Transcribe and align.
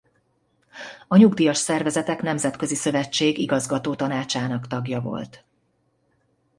A 1.07 1.17
Nyugdíjas 1.17 1.57
Szervezetek 1.57 2.21
Nemzetközi 2.21 2.75
Szövetség 2.75 3.37
igazgatótanácsának 3.37 4.67
tagja 4.67 4.99
volt. 5.01 5.45